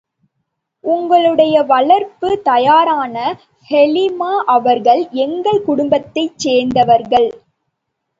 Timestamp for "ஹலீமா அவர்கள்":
3.69-5.07